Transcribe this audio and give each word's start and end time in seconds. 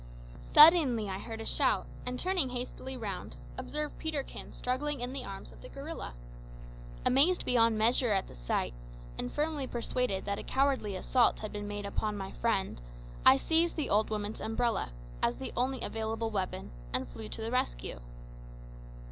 Suddenly 0.51 1.11
I 1.11 1.19
heard 1.19 1.41
a 1.41 1.45
shout, 1.45 1.85
and 2.07 2.17
turning 2.19 2.49
hastily 2.49 2.97
round, 2.97 3.37
observed 3.55 3.99
Peterkin 3.99 4.51
struggling 4.51 4.99
in 4.99 5.13
the 5.13 5.23
arms 5.23 5.51
of 5.51 5.61
the 5.61 5.69
gorilla! 5.69 6.15
Amazed 7.05 7.45
beyond 7.45 7.77
measure 7.77 8.11
at 8.11 8.27
the 8.27 8.35
sight, 8.35 8.73
and 9.19 9.31
firmly 9.31 9.67
persuaded 9.67 10.25
that 10.25 10.39
a 10.39 10.43
cowardly 10.43 10.95
assault 10.95 11.41
had 11.41 11.51
been 11.53 11.67
made 11.67 11.85
upon 11.85 12.17
my 12.17 12.31
friend, 12.31 12.81
I 13.27 13.37
seized 13.37 13.75
the 13.75 13.91
old 13.91 14.09
woman's 14.09 14.41
umbrella, 14.41 14.89
as 15.21 15.35
the 15.37 15.53
only 15.55 15.83
available 15.83 16.31
weapon, 16.31 16.71
and 16.91 17.07
flew 17.07 17.29
to 17.29 17.41
the 17.43 17.51
rescue. 17.51 17.99